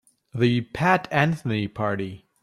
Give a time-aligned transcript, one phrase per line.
[0.33, 2.25] The Pat Anthony Party.